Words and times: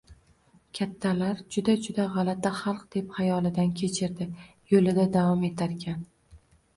kattalar 0.77 1.41
juda-juda 1.55 2.05
g‘alati 2.15 2.51
xalq 2.59 2.79
deb 2.95 3.11
xayolidan 3.17 3.69
kechirdi 3.81 4.27
yo‘lida 4.73 5.05
davom 5.17 5.45
etarkan. 5.51 6.01